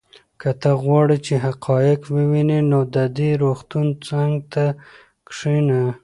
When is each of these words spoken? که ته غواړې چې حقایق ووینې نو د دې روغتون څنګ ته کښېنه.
که 0.41 0.49
ته 0.61 0.71
غواړې 0.83 1.17
چې 1.25 1.33
حقایق 1.45 2.01
ووینې 2.15 2.59
نو 2.71 2.79
د 2.95 2.97
دې 3.17 3.31
روغتون 3.41 3.87
څنګ 4.07 4.31
ته 4.53 4.65
کښېنه. 5.27 5.81